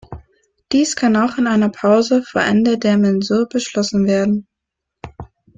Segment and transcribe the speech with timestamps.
[0.71, 4.47] Dies kann auch in einer Pause vor Ende der Mensur beschlossen werden.